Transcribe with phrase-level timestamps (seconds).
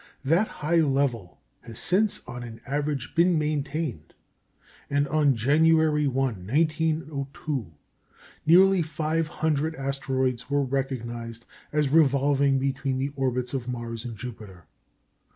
[0.25, 4.15] That high level has since, on an average, been maintained;
[4.89, 7.71] and on January 1, 1902,
[8.47, 14.65] nearly 500 asteroids were recognised as revolving between the orbits of Mars and Jupiter.